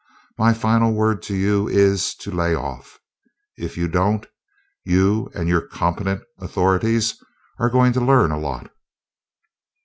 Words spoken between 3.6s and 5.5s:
you don't, you and